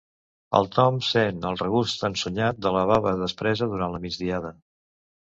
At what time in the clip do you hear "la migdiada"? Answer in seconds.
3.99-4.57